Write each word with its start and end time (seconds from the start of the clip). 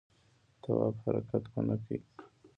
تواب 0.61 0.95
حرکت 1.03 1.43
ونه 1.53 1.75
کړ. 1.83 1.97